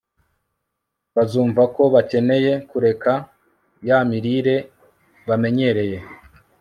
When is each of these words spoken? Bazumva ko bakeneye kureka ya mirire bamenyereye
Bazumva 1.15 1.61
ko 1.75 1.83
bakeneye 1.93 2.51
kureka 2.69 3.13
ya 3.87 3.99
mirire 4.09 4.55
bamenyereye 5.27 5.97